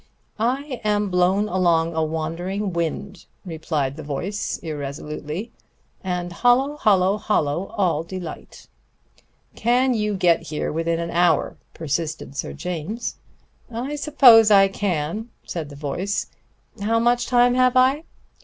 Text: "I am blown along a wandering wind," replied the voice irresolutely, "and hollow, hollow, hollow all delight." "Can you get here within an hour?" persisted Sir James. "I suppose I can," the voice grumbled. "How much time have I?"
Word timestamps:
"I 0.39 0.81
am 0.83 1.11
blown 1.11 1.47
along 1.47 1.93
a 1.93 2.01
wandering 2.03 2.73
wind," 2.73 3.27
replied 3.45 3.97
the 3.97 4.01
voice 4.03 4.57
irresolutely, 4.63 5.51
"and 6.03 6.33
hollow, 6.33 6.77
hollow, 6.77 7.17
hollow 7.19 7.65
all 7.77 8.01
delight." 8.01 8.67
"Can 9.53 9.93
you 9.93 10.15
get 10.15 10.47
here 10.47 10.71
within 10.71 10.99
an 10.99 11.11
hour?" 11.11 11.55
persisted 11.75 12.35
Sir 12.35 12.51
James. 12.51 13.17
"I 13.69 13.95
suppose 13.95 14.49
I 14.49 14.69
can," 14.69 15.29
the 15.53 15.65
voice 15.75 16.25
grumbled. 16.77 16.89
"How 16.89 16.97
much 16.97 17.27
time 17.27 17.53
have 17.53 17.77
I?" 17.77 18.03